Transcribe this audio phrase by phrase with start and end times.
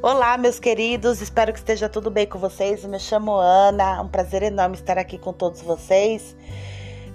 [0.00, 2.84] Olá, meus queridos, espero que esteja tudo bem com vocês.
[2.84, 6.36] Eu me chamo Ana, é um prazer enorme estar aqui com todos vocês.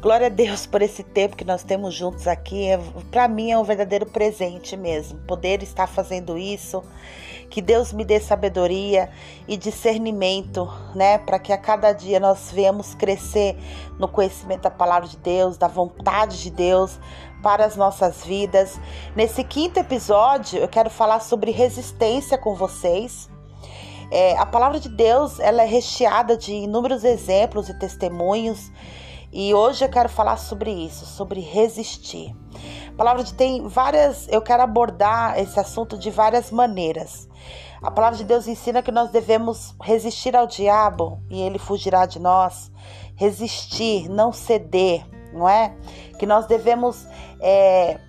[0.02, 2.68] Glória a Deus por esse tempo que nós temos juntos aqui.
[2.68, 2.78] É,
[3.10, 6.84] Para mim é um verdadeiro presente mesmo, poder estar fazendo isso.
[7.50, 9.10] Que Deus me dê sabedoria
[9.48, 13.56] e discernimento, né, para que a cada dia nós venhamos crescer
[13.98, 17.00] no conhecimento da palavra de Deus, da vontade de Deus
[17.44, 18.80] para as nossas vidas.
[19.16, 23.30] Nesse quinto episódio, eu quero falar sobre resistência com vocês.
[24.10, 28.72] É, a palavra de Deus ela é recheada de inúmeros exemplos e testemunhos
[29.32, 32.36] e hoje eu quero falar sobre isso, sobre resistir.
[32.90, 37.28] A palavra de tem várias, eu quero abordar esse assunto de várias maneiras.
[37.82, 42.20] A palavra de Deus ensina que nós devemos resistir ao diabo e ele fugirá de
[42.20, 42.72] nós.
[43.16, 45.76] Resistir, não ceder, não é?
[46.20, 47.08] Que nós devemos
[47.42, 48.00] é,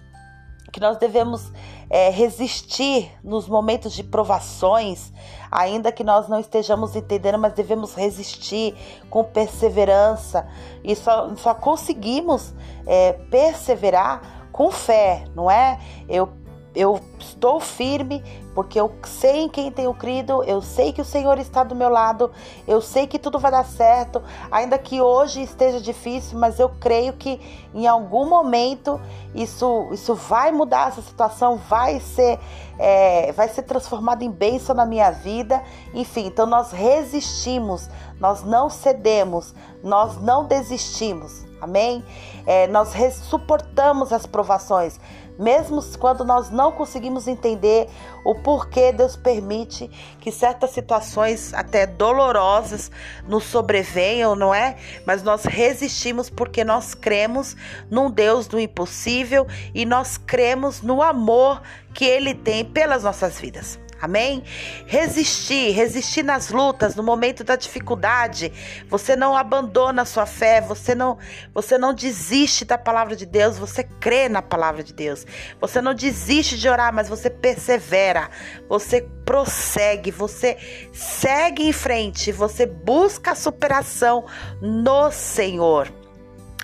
[0.72, 1.52] que nós devemos
[1.88, 5.12] é, resistir nos momentos de provações,
[5.50, 8.74] ainda que nós não estejamos entendendo, mas devemos resistir
[9.08, 10.48] com perseverança
[10.82, 12.52] e só, só conseguimos
[12.86, 15.78] é, perseverar com fé, não é?
[16.08, 16.43] Eu
[16.74, 18.22] eu estou firme
[18.54, 21.88] porque eu sei em quem tenho crido, eu sei que o Senhor está do meu
[21.88, 22.30] lado,
[22.68, 27.14] eu sei que tudo vai dar certo, ainda que hoje esteja difícil, mas eu creio
[27.14, 27.40] que
[27.74, 29.00] em algum momento
[29.34, 32.38] isso, isso vai mudar, essa situação vai ser,
[32.78, 35.60] é, vai ser transformada em bênção na minha vida.
[35.92, 39.52] Enfim, então nós resistimos, nós não cedemos,
[39.82, 41.44] nós não desistimos.
[41.60, 42.04] Amém?
[42.46, 45.00] É, nós suportamos as provações,
[45.38, 47.88] mesmo quando nós não conseguimos entender
[48.24, 52.90] o porquê Deus permite que certas situações, até dolorosas,
[53.26, 54.76] nos sobrevenham, não é?
[55.06, 57.56] Mas nós resistimos porque nós cremos
[57.90, 63.83] num Deus do impossível e nós cremos no amor que Ele tem pelas nossas vidas.
[64.00, 64.42] Amém?
[64.86, 68.52] Resistir, resistir nas lutas, no momento da dificuldade.
[68.88, 71.18] Você não abandona a sua fé, você não,
[71.54, 75.26] você não desiste da palavra de Deus, você crê na palavra de Deus.
[75.60, 78.28] Você não desiste de orar, mas você persevera.
[78.68, 80.58] Você prossegue, você
[80.92, 84.26] segue em frente, você busca a superação
[84.60, 85.90] no Senhor.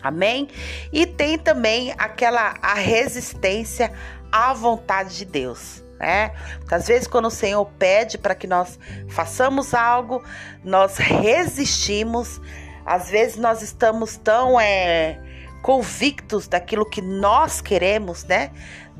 [0.03, 0.49] Amém?
[0.93, 3.93] E tem também aquela a resistência
[4.33, 6.33] à vontade de Deus né?
[6.71, 8.79] Às vezes, quando o Senhor pede para que nós
[9.09, 10.25] façamos algo,
[10.65, 12.41] nós resistimos.
[12.85, 15.21] Às vezes, nós estamos tão é,
[15.63, 18.51] convictos daquilo que nós queremos, né?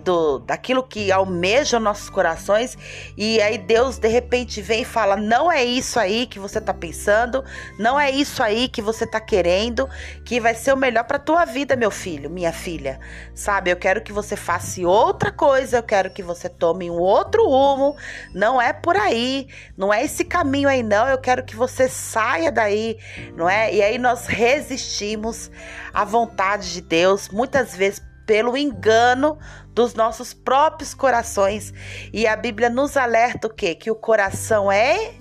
[0.05, 2.77] Do, daquilo que almeja nossos corações
[3.17, 6.73] e aí Deus de repente vem e fala: "Não é isso aí que você tá
[6.73, 7.45] pensando,
[7.79, 9.89] não é isso aí que você tá querendo,
[10.25, 12.99] que vai ser o melhor para tua vida, meu filho, minha filha.
[13.35, 13.71] Sabe?
[13.71, 17.97] Eu quero que você faça outra coisa, eu quero que você tome um outro rumo.
[18.35, 21.09] Não é por aí, não é esse caminho aí não.
[21.09, 22.99] Eu quero que você saia daí,
[23.35, 23.75] não é?
[23.75, 25.51] E aí nós resistimos
[25.93, 29.37] à vontade de Deus, muitas vezes pelo engano
[29.75, 31.75] dos nossos próprios corações.
[32.13, 33.75] E a Bíblia nos alerta o quê?
[33.75, 35.15] Que o coração é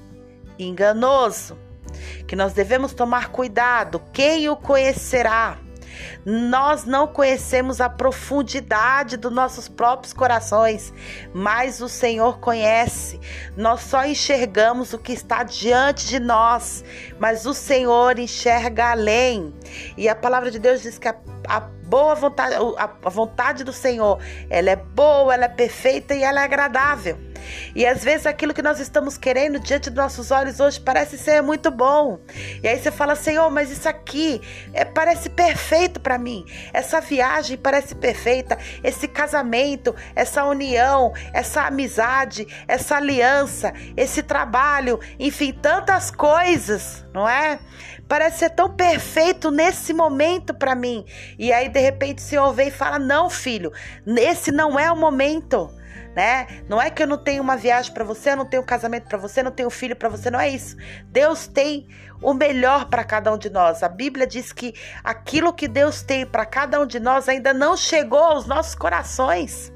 [0.60, 1.58] enganoso,
[2.28, 4.00] que nós devemos tomar cuidado.
[4.14, 5.58] Quem o conhecerá?
[6.24, 10.94] Nós não conhecemos a profundidade dos nossos próprios corações,
[11.34, 13.20] mas o Senhor conhece.
[13.58, 16.86] Nós só enxergamos o que está diante de nós,
[17.18, 19.52] mas o Senhor enxerga além.
[19.98, 21.16] E a palavra de Deus diz que a,
[21.48, 24.20] a boa vontade, a vontade do Senhor,
[24.50, 27.18] ela é boa, ela é perfeita e ela é agradável.
[27.74, 31.42] E às vezes aquilo que nós estamos querendo diante dos nossos olhos hoje parece ser
[31.42, 32.20] muito bom.
[32.62, 34.42] E aí você fala, Senhor, mas isso aqui
[34.74, 36.46] é, parece perfeito para mim.
[36.74, 38.58] Essa viagem parece perfeita.
[38.84, 47.60] Esse casamento, essa união, essa amizade, essa aliança, esse trabalho, enfim, tantas coisas, não é?
[48.10, 51.06] Parece ser tão perfeito nesse momento para mim.
[51.38, 53.72] E aí de repente o Senhor vem e fala: Não, filho,
[54.06, 55.70] esse não é o momento
[56.16, 56.48] né?
[56.68, 59.08] Não é que eu não tenho uma viagem para você, eu não tenho um casamento
[59.08, 60.76] para você, eu não tenho filho para você, não é isso.
[61.06, 61.88] Deus tem
[62.22, 63.84] o melhor para cada um de nós.
[63.84, 64.74] A Bíblia diz que
[65.04, 69.72] aquilo que Deus tem para cada um de nós ainda não chegou aos nossos corações.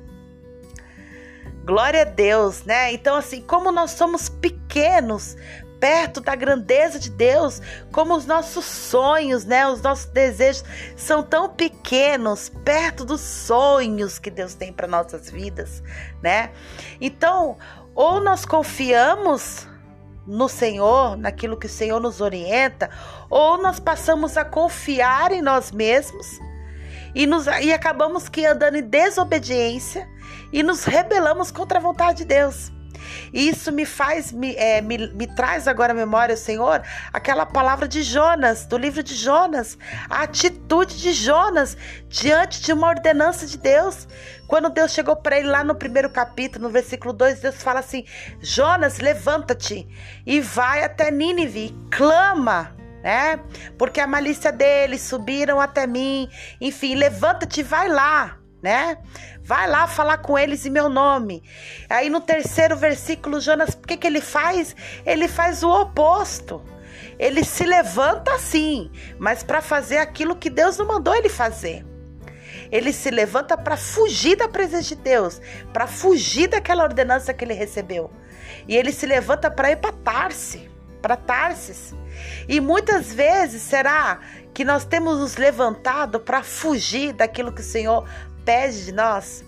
[1.65, 2.91] Glória a Deus, né?
[2.91, 5.37] Então, assim, como nós somos pequenos
[5.83, 10.63] perto da grandeza de Deus, como os nossos sonhos, né, os nossos desejos
[10.95, 15.83] são tão pequenos perto dos sonhos que Deus tem para nossas vidas,
[16.21, 16.51] né?
[17.01, 17.57] Então,
[17.93, 19.67] ou nós confiamos
[20.25, 22.89] no Senhor, naquilo que o Senhor nos orienta,
[23.29, 26.39] ou nós passamos a confiar em nós mesmos
[27.13, 30.07] e, nos, e acabamos que andando em desobediência
[30.49, 32.71] e nos rebelamos contra a vontade de Deus.
[33.31, 37.87] E isso me faz, me, é, me, me traz agora à memória, Senhor, aquela palavra
[37.87, 39.77] de Jonas, do livro de Jonas,
[40.09, 41.77] a atitude de Jonas
[42.07, 44.07] diante de uma ordenança de Deus.
[44.47, 48.05] Quando Deus chegou para ele lá no primeiro capítulo, no versículo 2, Deus fala assim:
[48.39, 49.87] Jonas, levanta-te
[50.25, 53.37] e vai até Nínive, clama né?
[53.77, 56.29] Porque a malícia deles subiram até mim.
[56.61, 58.97] Enfim, levanta-te e vai lá, né?
[59.43, 61.43] Vai lá falar com eles em meu nome.
[61.89, 64.73] Aí no terceiro versículo, Jonas, o que, que ele faz?
[65.05, 66.63] Ele faz o oposto.
[67.19, 68.89] Ele se levanta sim,
[69.19, 71.85] mas para fazer aquilo que Deus não mandou ele fazer.
[72.71, 77.53] Ele se levanta para fugir da presença de Deus, para fugir daquela ordenança que ele
[77.53, 78.09] recebeu.
[78.67, 80.69] E ele se levanta para ir para Tarse,
[81.01, 81.93] para Tarsis.
[82.47, 84.19] E muitas vezes será
[84.53, 88.07] que nós temos nos levantado para fugir daquilo que o Senhor
[88.45, 89.43] pede de nós?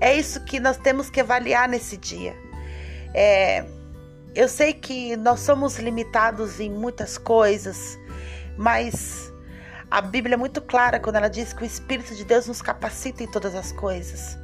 [0.00, 2.34] É isso que nós temos que avaliar nesse dia.
[3.14, 3.64] É,
[4.34, 7.98] eu sei que nós somos limitados em muitas coisas,
[8.56, 9.32] mas
[9.90, 13.22] a Bíblia é muito clara quando ela diz que o Espírito de Deus nos capacita
[13.22, 14.36] em todas as coisas.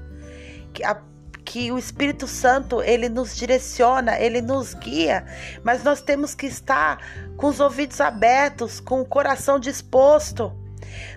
[0.72, 1.02] Que, a,
[1.44, 5.26] que o Espírito Santo ele nos direciona, ele nos guia,
[5.62, 6.98] mas nós temos que estar
[7.36, 10.52] com os ouvidos abertos, com o coração disposto.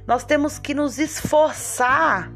[0.07, 2.31] Nós temos que nos esforçar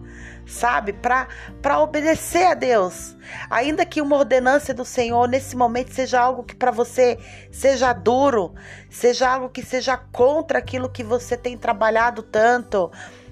[0.49, 0.93] sabe?
[0.93, 3.15] Para obedecer a Deus.
[3.49, 7.17] Ainda que uma ordenança do Senhor nesse momento seja algo que para você
[7.51, 8.53] seja duro,
[8.89, 12.91] seja algo que seja contra aquilo que você tem trabalhado tanto,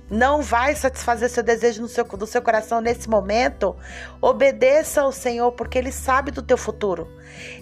[0.10, 3.76] não vai satisfazer seu desejo no seu, do seu coração nesse momento,
[4.22, 7.12] obedeça ao Senhor, porque Ele sabe do teu futuro.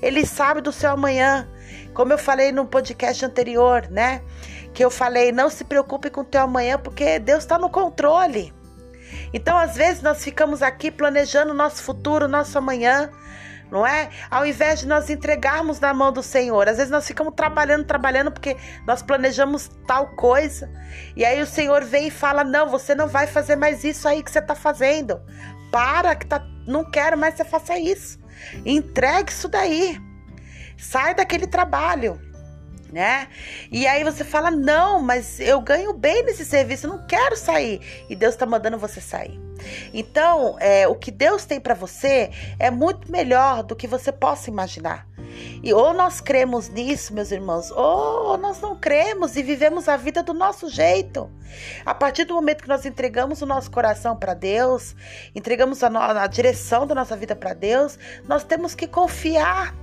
[0.01, 1.47] Ele sabe do seu amanhã.
[1.93, 4.21] Como eu falei no podcast anterior, né?
[4.75, 8.54] Que eu falei, não se preocupe com o teu amanhã, porque Deus está no controle.
[9.33, 13.10] Então, às vezes, nós ficamos aqui planejando o nosso futuro, nosso amanhã,
[13.72, 14.10] não é?
[14.30, 16.68] Ao invés de nós entregarmos na mão do Senhor.
[16.68, 20.69] Às vezes nós ficamos trabalhando, trabalhando, porque nós planejamos tal coisa.
[21.16, 24.22] E aí o Senhor vem e fala: Não, você não vai fazer mais isso aí
[24.22, 25.22] que você está fazendo.
[25.72, 28.19] Para, que tá, não quero mais que você faça isso.
[28.66, 29.98] Entregue isso daí.
[30.77, 32.19] Sai daquele trabalho
[32.95, 33.27] né?
[33.69, 37.81] E aí você fala: "Não, mas eu ganho bem nesse serviço, eu não quero sair".
[38.09, 39.38] E Deus está mandando você sair.
[39.94, 44.50] Então, é, o que Deus tem para você é muito melhor do que você possa
[44.50, 45.06] imaginar.
[45.62, 50.24] E ou nós cremos nisso, meus irmãos, ou nós não cremos e vivemos a vida
[50.24, 51.30] do nosso jeito.
[51.86, 54.95] A partir do momento que nós entregamos o nosso coração para Deus,
[55.33, 59.75] entregamos a, a direção da nossa vida para Deus, nós temos que confiar.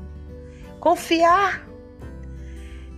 [0.80, 1.71] Confiar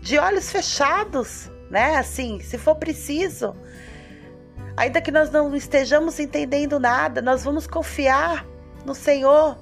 [0.05, 1.97] de olhos fechados, né?
[1.97, 3.57] Assim, se for preciso.
[4.77, 8.47] Ainda que nós não estejamos entendendo nada, nós vamos confiar
[8.85, 9.57] no Senhor.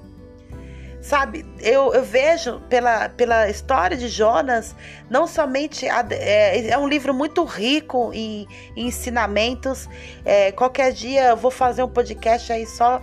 [1.01, 4.75] Sabe, eu, eu vejo pela, pela história de Jonas,
[5.09, 5.87] não somente.
[5.87, 9.87] A, é, é, um livro muito rico em, em ensinamentos.
[10.25, 13.01] É, qualquer dia eu vou fazer um podcast aí só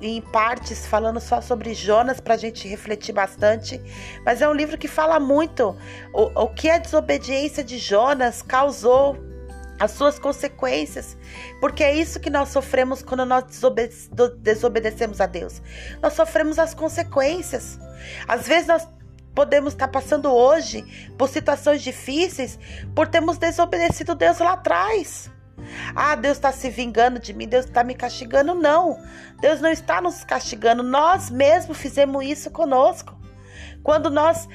[0.00, 3.80] em partes falando só sobre Jonas para a gente refletir bastante,
[4.24, 5.76] mas é um livro que fala muito
[6.12, 9.16] o, o que a desobediência de Jonas causou,
[9.78, 11.16] as suas consequências,
[11.60, 13.94] porque é isso que nós sofremos quando nós desobede
[14.38, 15.60] desobedecemos a Deus.
[16.02, 17.78] Nós sofremos as consequências.
[18.26, 18.88] Às vezes nós
[19.34, 20.82] podemos estar passando hoje
[21.18, 22.58] por situações difíceis
[22.94, 25.30] por termos desobedecido Deus lá atrás.
[25.94, 28.54] Ah, Deus está se vingando de mim, Deus está me castigando.
[28.54, 28.98] Não,
[29.40, 30.82] Deus não está nos castigando.
[30.82, 33.14] Nós mesmos fizemos isso conosco.
[33.82, 34.48] Quando nós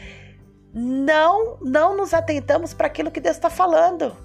[0.73, 4.15] não, não nos atentamos para aquilo que Deus está falando.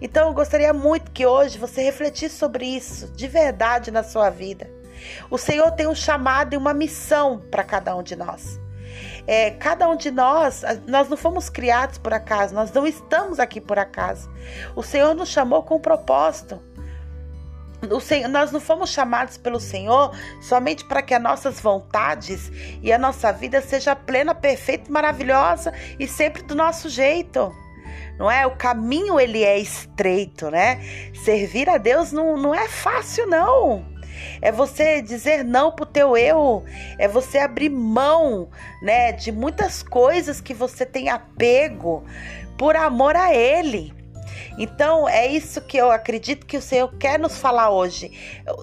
[0.00, 4.70] Então eu gostaria muito que hoje você refletisse sobre isso de verdade na sua vida.
[5.30, 8.61] O Senhor tem um chamado e uma missão para cada um de nós.
[9.26, 13.60] É, cada um de nós, nós não fomos criados por acaso, nós não estamos aqui
[13.60, 14.28] por acaso.
[14.74, 16.60] O Senhor nos chamou com um propósito.
[18.00, 22.50] Senhor, nós não fomos chamados pelo Senhor somente para que as nossas vontades
[22.80, 27.52] e a nossa vida seja plena, perfeita, maravilhosa e sempre do nosso jeito.
[28.18, 28.46] Não é?
[28.46, 30.80] O caminho ele é estreito, né?
[31.24, 33.91] Servir a Deus não, não é fácil, não
[34.40, 36.64] é você dizer não pro teu eu,
[36.98, 38.48] é você abrir mão,
[38.82, 42.04] né, de muitas coisas que você tem apego
[42.56, 43.94] por amor a ele.
[44.58, 48.12] Então, é isso que eu acredito que o Senhor quer nos falar hoje.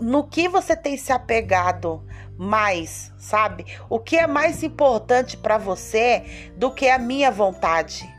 [0.01, 2.03] No que você tem se apegado
[2.37, 3.65] mais, sabe?
[3.89, 8.09] O que é mais importante para você do que a minha vontade?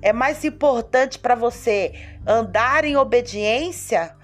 [0.00, 1.92] É mais importante para você
[2.26, 4.14] andar em obediência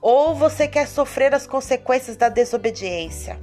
[0.00, 3.38] ou você quer sofrer as consequências da desobediência?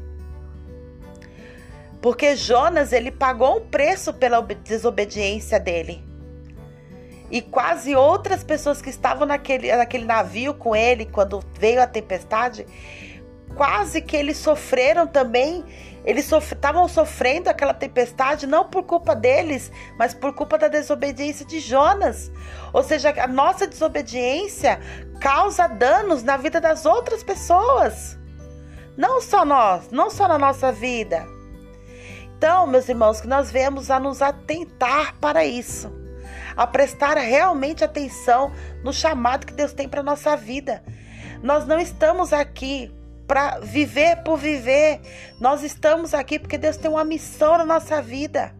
[2.01, 6.03] Porque Jonas, ele pagou um preço pela desobediência dele.
[7.31, 12.67] E quase outras pessoas que estavam naquele, naquele navio com ele quando veio a tempestade,
[13.55, 15.63] quase que eles sofreram também.
[16.05, 21.45] Eles estavam sof sofrendo aquela tempestade não por culpa deles, mas por culpa da desobediência
[21.45, 22.31] de Jonas.
[22.73, 24.79] Ou seja, a nossa desobediência
[25.21, 28.17] causa danos na vida das outras pessoas.
[28.97, 31.25] Não só nós, não só na nossa vida.
[32.37, 35.89] Então, meus irmãos, que nós vemos a nos atentar para isso,
[36.57, 38.51] a prestar realmente atenção
[38.83, 40.83] no chamado que Deus tem para nossa vida.
[41.41, 42.91] Nós não estamos aqui
[43.27, 44.99] para viver por viver.
[45.39, 48.53] Nós estamos aqui porque Deus tem uma missão na nossa vida.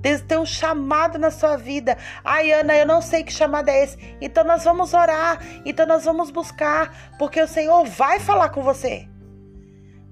[0.00, 1.96] Deus tem um chamado na sua vida.
[2.24, 3.96] Ai, Ana, eu não sei que chamado é esse.
[4.20, 5.38] Então nós vamos orar.
[5.64, 7.14] Então nós vamos buscar.
[7.18, 9.08] Porque o Senhor vai falar com você.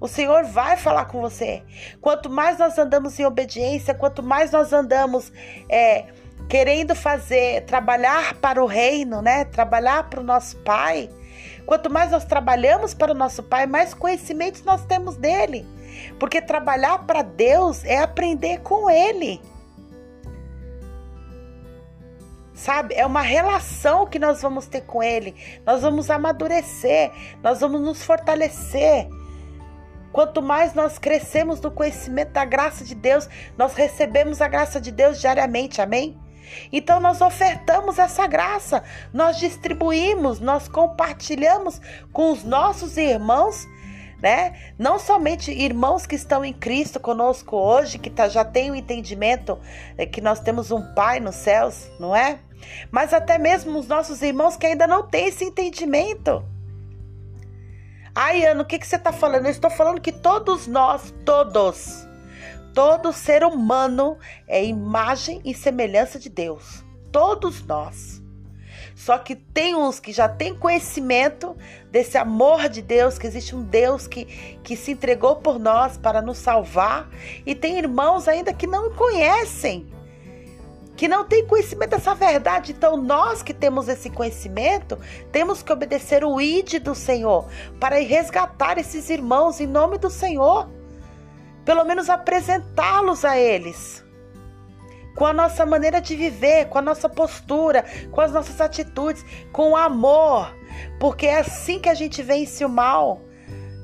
[0.01, 1.63] O Senhor vai falar com você.
[2.01, 5.31] Quanto mais nós andamos em obediência, quanto mais nós andamos
[5.69, 6.07] é,
[6.49, 9.45] querendo fazer, trabalhar para o reino, né?
[9.45, 11.11] Trabalhar para o nosso Pai.
[11.71, 15.65] Quanto mais nós trabalhamos para o nosso Pai, mais conhecimentos nós temos dele.
[16.19, 19.41] Porque trabalhar para Deus é aprender com Ele.
[22.53, 22.97] sabe?
[22.97, 25.33] É uma relação que nós vamos ter com Ele.
[25.65, 29.07] Nós vamos amadurecer, nós vamos nos fortalecer.
[30.13, 34.91] Quanto mais nós crescemos no conhecimento da graça de Deus, nós recebemos a graça de
[34.91, 36.19] Deus diariamente, amém?
[36.73, 41.81] Então nós ofertamos essa graça, nós distribuímos, nós compartilhamos
[42.13, 43.67] com os nossos irmãos
[44.21, 44.55] né?
[44.79, 49.59] Não somente irmãos que estão em Cristo conosco hoje, que tá, já têm o entendimento
[49.97, 52.39] é, que nós temos um Pai nos céus, não é?
[52.91, 56.45] Mas até mesmo os nossos irmãos que ainda não têm esse entendimento.
[58.15, 59.47] Ai, Ana, o que, que você está falando?
[59.47, 62.07] Eu estou falando que todos nós, todos,
[62.75, 66.85] todo ser humano é imagem e semelhança de Deus.
[67.13, 68.21] Todos nós.
[68.95, 71.57] Só que tem uns que já têm conhecimento
[71.91, 74.27] desse amor de Deus, que existe um Deus que,
[74.63, 77.09] que se entregou por nós para nos salvar,
[77.47, 79.91] e tem irmãos ainda que não conhecem,
[80.97, 82.73] que não têm conhecimento dessa verdade.
[82.73, 84.99] Então, nós que temos esse conhecimento,
[85.33, 87.49] temos que obedecer o ID do Senhor
[87.81, 90.69] para resgatar esses irmãos em nome do Senhor,
[91.71, 94.05] pelo menos apresentá-los a eles
[95.15, 99.71] com a nossa maneira de viver, com a nossa postura, com as nossas atitudes, com
[99.71, 100.53] o amor,
[100.99, 103.21] porque é assim que a gente vence o mal,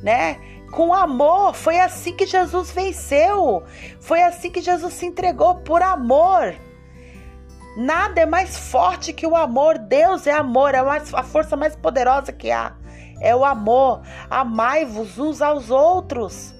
[0.02, 0.36] né?
[0.72, 3.62] Com amor, foi assim que Jesus venceu,
[4.00, 6.56] foi assim que Jesus se entregou por amor.
[7.76, 9.78] Nada é mais forte que o amor.
[9.78, 12.74] Deus é amor, é a força mais poderosa que há.
[13.20, 14.02] É o amor.
[14.28, 16.56] Amai-vos uns aos outros.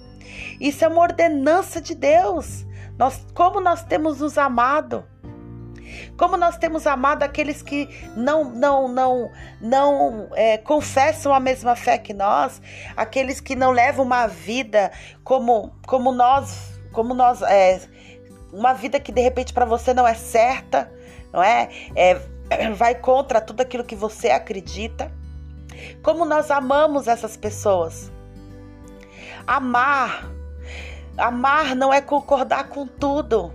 [0.61, 2.67] Isso é uma ordenança de Deus.
[2.99, 5.05] Nós, como nós temos nos amado.
[6.17, 11.97] Como nós temos amado aqueles que não não não não é, confessam a mesma fé
[11.97, 12.61] que nós,
[12.97, 14.91] aqueles que não levam uma vida
[15.23, 17.81] como como nós como nós é,
[18.53, 20.91] uma vida que de repente para você não é certa,
[21.33, 21.69] não é?
[21.95, 22.21] é?
[22.75, 25.13] Vai contra tudo aquilo que você acredita.
[26.03, 28.11] Como nós amamos essas pessoas.
[29.47, 30.36] Amar
[31.19, 33.53] Amar não é concordar com tudo,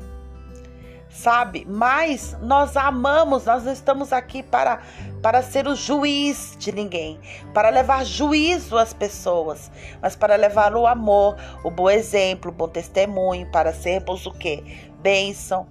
[1.09, 1.65] sabe?
[1.69, 4.81] Mas nós amamos, nós não estamos aqui para,
[5.21, 7.19] para ser o juiz de ninguém,
[7.53, 12.67] para levar juízo às pessoas, mas para levar o amor, o bom exemplo, o bom
[12.67, 14.63] testemunho, para sermos o quê?
[14.99, 15.67] Bênção.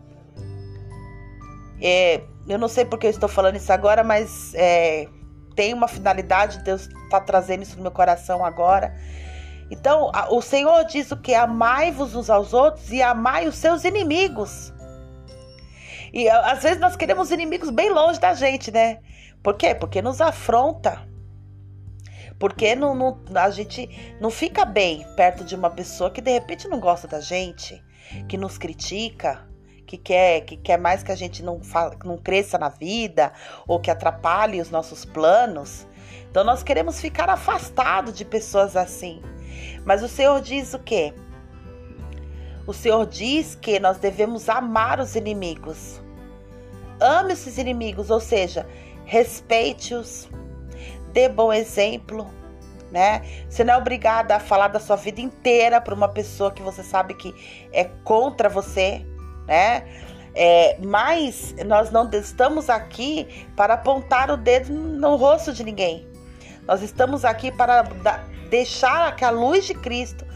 [1.82, 5.08] É, eu não sei porque eu estou falando isso agora, mas é,
[5.56, 8.94] tem uma finalidade, Deus está trazendo isso no meu coração agora
[9.70, 11.32] então, o Senhor diz o que?
[11.32, 14.72] Amai-vos uns aos outros e amai os seus inimigos.
[16.12, 18.98] E às vezes nós queremos inimigos bem longe da gente, né?
[19.42, 19.74] Por quê?
[19.74, 21.08] Porque nos afronta.
[22.36, 23.88] Porque não, não, a gente
[24.20, 27.80] não fica bem perto de uma pessoa que de repente não gosta da gente,
[28.28, 29.46] que nos critica,
[29.86, 31.60] que quer, que quer mais que a gente não,
[32.04, 33.32] não cresça na vida
[33.68, 35.86] ou que atrapalhe os nossos planos.
[36.28, 39.22] Então nós queremos ficar afastados de pessoas assim.
[39.84, 41.12] Mas o Senhor diz o quê?
[42.66, 46.00] O Senhor diz que nós devemos amar os inimigos.
[47.00, 48.66] Ame esses inimigos, ou seja,
[49.04, 50.28] respeite-os,
[51.12, 52.30] dê bom exemplo,
[52.90, 53.22] né?
[53.48, 56.82] Você não é obrigada a falar da sua vida inteira para uma pessoa que você
[56.82, 57.34] sabe que
[57.72, 59.04] é contra você,
[59.46, 59.84] né?
[60.34, 66.06] É, mas nós não estamos aqui para apontar o dedo no rosto de ninguém.
[66.66, 67.82] Nós estamos aqui para
[68.50, 70.26] deixar que a luz de Cristo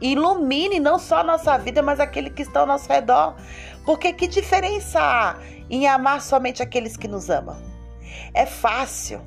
[0.00, 3.36] ilumine não só a nossa vida, mas aquele que está ao nosso redor.
[3.84, 5.36] Porque que diferença há
[5.68, 7.56] em amar somente aqueles que nos amam?
[8.32, 9.20] É fácil,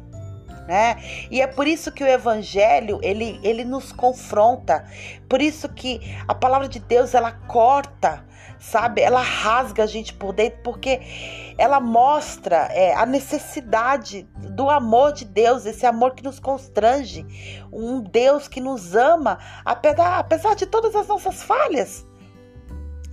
[0.68, 0.98] né?
[1.30, 4.86] E é por isso que o evangelho, ele, ele nos confronta.
[5.30, 8.26] Por isso que a palavra de Deus, ela corta,
[8.66, 9.02] sabe?
[9.02, 11.00] Ela rasga a gente por dentro, porque
[11.58, 17.26] ela mostra é, a necessidade do amor de Deus, esse amor que nos constrange,
[17.72, 22.06] um Deus que nos ama, apesar, apesar de todas as nossas falhas,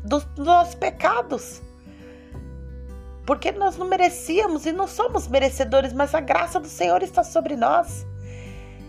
[0.03, 1.63] dos, dos nossos pecados.
[3.27, 7.57] Porque nós não merecíamos e não somos merecedores, mas a graça do Senhor está sobre
[7.57, 8.07] nós.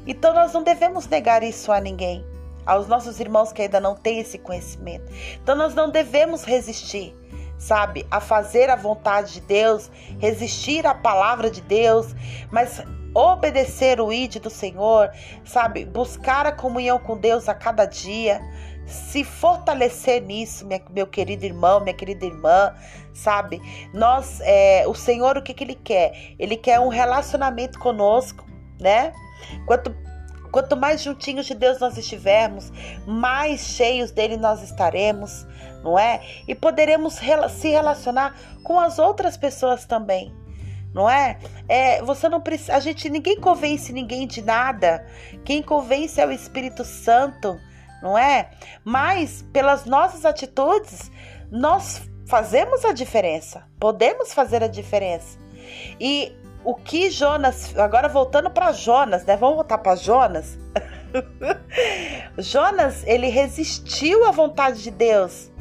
[0.08, 2.26] Então nós não devemos negar isso a ninguém,
[2.66, 5.12] aos nossos irmãos que ainda não têm esse conhecimento.
[5.42, 7.16] Então nós não devemos resistir
[7.58, 9.90] sabe, a fazer a vontade de Deus,
[10.20, 12.14] resistir à palavra de Deus,
[12.52, 12.84] mas
[13.16, 15.12] obedecer o id do Senhor,
[15.46, 18.42] sabe, buscar a comunhão com Deus a cada dia,
[18.86, 22.74] se fortalecer nisso, minha, meu querido irmão, minha querida irmã,
[23.14, 23.62] sabe?
[23.94, 26.34] Nós, é, o Senhor, o que, que Ele quer?
[26.38, 28.46] Ele quer um relacionamento conosco,
[28.80, 29.14] né?
[29.66, 29.96] Quanto
[30.54, 32.72] Quanto mais juntinhos de Deus nós estivermos,
[33.08, 35.48] mais cheios dele nós estaremos,
[35.84, 36.22] não é?
[36.48, 40.32] E poderemos se relacionar com as outras pessoas também.
[40.94, 41.40] Não é?
[41.68, 45.04] é você não precisa, a gente ninguém convence ninguém de nada.
[45.44, 47.60] Quem convence é o Espírito Santo,
[48.00, 48.52] não é?
[48.86, 51.10] Mas pelas nossas atitudes,
[51.50, 53.68] nós fazemos a diferença.
[53.80, 55.36] Podemos fazer a diferença.
[56.00, 56.32] E
[56.64, 59.36] o que Jonas, agora voltando para Jonas, né?
[59.36, 60.58] Vamos voltar para Jonas.
[62.38, 65.52] Jonas, ele resistiu à vontade de Deus.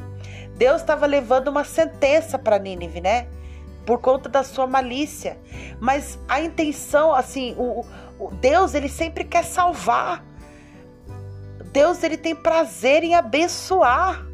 [0.55, 3.27] Deus estava levando uma sentença para Nínive, né?
[3.85, 5.37] Por conta da sua malícia.
[5.79, 7.85] Mas a intenção, assim, o,
[8.19, 10.23] o Deus, ele sempre quer salvar.
[11.71, 14.25] Deus, ele tem prazer em abençoar.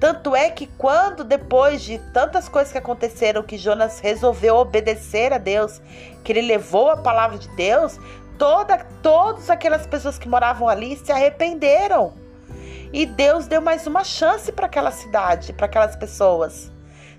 [0.00, 5.36] Tanto é que quando depois de tantas coisas que aconteceram que Jonas resolveu obedecer a
[5.36, 5.80] Deus,
[6.24, 8.00] que ele levou a palavra de Deus,
[8.38, 12.14] toda todas aquelas pessoas que moravam ali se arrependeram.
[12.90, 16.72] E Deus deu mais uma chance para aquela cidade, para aquelas pessoas.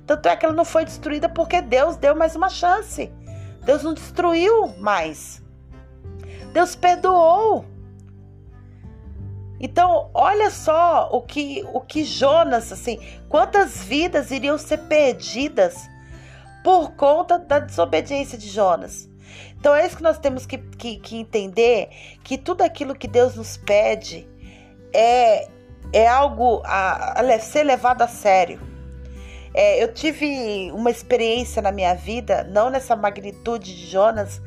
[0.08, 3.12] Tanto é que ela não foi destruída porque Deus deu mais uma chance.
[3.64, 5.42] Deus não destruiu mais.
[6.52, 7.64] Deus perdoou.
[9.64, 15.88] Então, olha só o que o que Jonas, assim, quantas vidas iriam ser perdidas
[16.64, 19.08] por conta da desobediência de Jonas.
[19.56, 21.90] Então é isso que nós temos que, que, que entender,
[22.24, 24.28] que tudo aquilo que Deus nos pede
[24.92, 25.48] é,
[25.94, 28.60] é algo a, a ser levado a sério.
[29.54, 34.42] É, eu tive uma experiência na minha vida, não nessa magnitude de Jonas,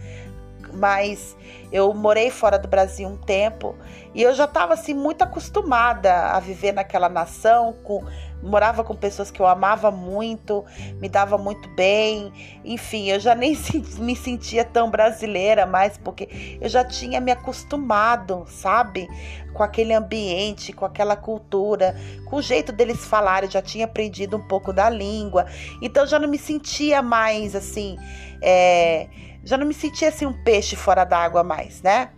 [0.74, 1.36] mas
[1.72, 3.74] eu morei fora do Brasil um tempo
[4.14, 8.04] e eu já estava assim muito acostumada a viver naquela nação, com,
[8.42, 10.64] morava com pessoas que eu amava muito,
[11.00, 12.32] me dava muito bem,
[12.64, 13.56] enfim, eu já nem
[13.98, 19.08] me sentia tão brasileira mais porque eu já tinha me acostumado, sabe,
[19.52, 24.36] com aquele ambiente, com aquela cultura, com o jeito deles falarem, eu já tinha aprendido
[24.36, 25.46] um pouco da língua,
[25.80, 27.96] então já não me sentia mais assim,
[28.42, 29.08] é,
[29.42, 32.10] já não me sentia assim um peixe fora d'água mais, né?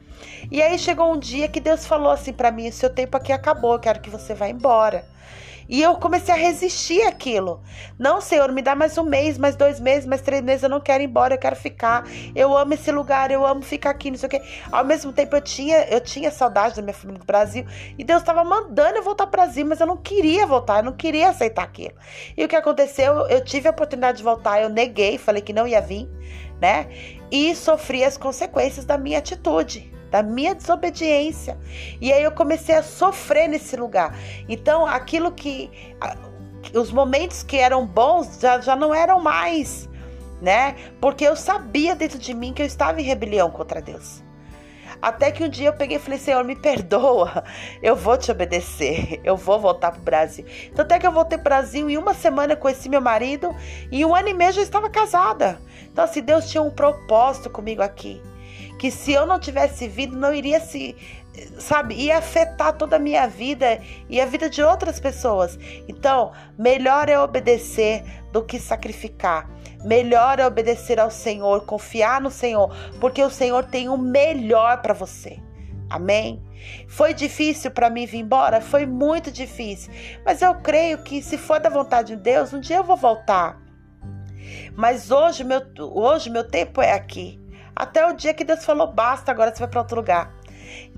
[0.50, 3.74] E aí chegou um dia que Deus falou assim para mim: seu tempo aqui acabou,
[3.74, 5.05] eu quero que você vá embora.
[5.68, 7.62] E eu comecei a resistir aquilo.
[7.98, 10.62] Não, Senhor, me dá mais um mês, mais dois meses, mais três meses.
[10.62, 12.05] Eu não quero ir embora, eu quero ficar.
[12.35, 14.42] Eu amo esse lugar, eu amo ficar aqui, não sei o quê.
[14.70, 17.66] Ao mesmo tempo, eu tinha, eu tinha saudade da minha família do Brasil.
[17.98, 20.85] E Deus estava mandando eu voltar para o Brasil, mas eu não queria voltar, eu
[20.85, 21.94] não queria aceitar aquilo.
[22.37, 23.26] E o que aconteceu?
[23.29, 26.09] Eu tive a oportunidade de voltar, eu neguei, falei que não ia vir,
[26.61, 26.88] né?
[27.31, 31.58] E sofri as consequências da minha atitude da minha desobediência.
[32.00, 34.16] E aí eu comecei a sofrer nesse lugar.
[34.48, 35.70] Então, aquilo que.
[36.74, 39.88] Os momentos que eram bons já, já não eram mais,
[40.42, 40.74] né?
[41.00, 44.24] Porque eu sabia dentro de mim que eu estava em rebelião contra Deus.
[45.00, 47.44] Até que um dia eu peguei e falei: Senhor, me perdoa,
[47.82, 50.44] eu vou te obedecer, eu vou voltar pro Brasil.
[50.72, 53.54] Então, até que eu voltei pro Brasil, em uma semana eu conheci meu marido,
[53.92, 55.60] e um ano e meio eu já estava casada.
[55.92, 58.20] Então, assim, Deus tinha um propósito comigo aqui
[58.78, 60.96] que se eu não tivesse vindo, não iria se,
[61.58, 65.58] sabe, ia afetar toda a minha vida e a vida de outras pessoas.
[65.88, 69.48] Então, melhor é obedecer do que sacrificar.
[69.84, 74.94] Melhor é obedecer ao Senhor, confiar no Senhor, porque o Senhor tem o melhor para
[74.94, 75.38] você.
[75.88, 76.42] Amém?
[76.88, 78.60] Foi difícil para mim vir embora?
[78.60, 79.92] Foi muito difícil.
[80.24, 83.60] Mas eu creio que se for da vontade de Deus, um dia eu vou voltar.
[84.74, 87.40] Mas hoje meu, hoje meu tempo é aqui.
[87.76, 90.32] Até o dia que Deus falou: basta, agora você vai para outro lugar.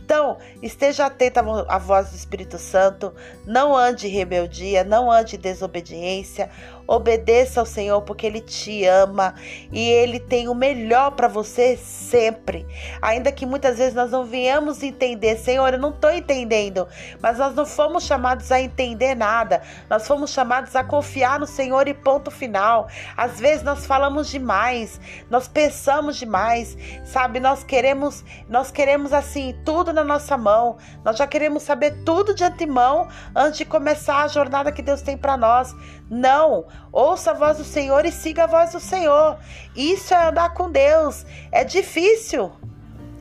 [0.08, 3.12] Então, esteja atento à voz do Espírito Santo,
[3.44, 6.48] não ande em rebeldia, não ande em desobediência,
[6.86, 9.34] obedeça ao Senhor porque Ele te ama
[9.70, 12.66] e Ele tem o melhor para você sempre.
[13.02, 16.88] Ainda que muitas vezes nós não venhamos entender, Senhor, eu não estou entendendo,
[17.20, 21.86] mas nós não fomos chamados a entender nada, nós fomos chamados a confiar no Senhor
[21.86, 22.88] e ponto final.
[23.14, 27.38] Às vezes nós falamos demais, nós pensamos demais, sabe?
[27.38, 30.76] Nós queremos, nós queremos assim, tudo na nossa mão.
[31.04, 35.16] Nós já queremos saber tudo de antemão antes de começar a jornada que Deus tem
[35.16, 35.74] para nós.
[36.08, 39.38] Não, ouça a voz do Senhor e siga a voz do Senhor.
[39.74, 41.26] Isso é andar com Deus.
[41.50, 42.52] É difícil.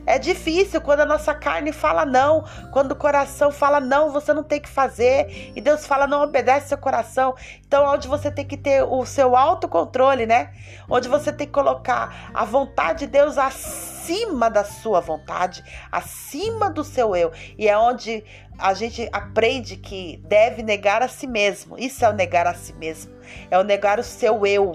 [0.08, 2.42] É difícil quando a nossa carne fala não,
[2.72, 6.68] quando o coração fala não, você não tem que fazer, e Deus fala não obedece
[6.68, 7.34] seu coração.
[7.66, 10.50] Então, onde você tem que ter o seu autocontrole, né?
[10.88, 16.82] Onde você tem que colocar a vontade de Deus acima da sua vontade, acima do
[16.82, 17.30] seu eu.
[17.58, 18.24] E é onde
[18.58, 21.78] a gente aprende que deve negar a si mesmo.
[21.78, 23.12] Isso é o negar a si mesmo.
[23.50, 24.74] É o negar o seu eu,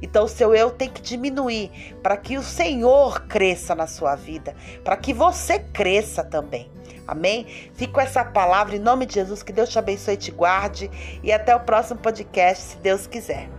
[0.00, 4.54] então o seu eu tem que diminuir para que o Senhor cresça na sua vida,
[4.84, 6.70] para que você cresça também.
[7.06, 7.46] Amém?
[7.72, 10.90] Fico com essa palavra em nome de Jesus, que Deus te abençoe e te guarde
[11.22, 13.57] e até o próximo podcast, se Deus quiser.